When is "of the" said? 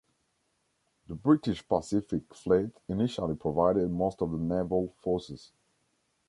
4.23-4.39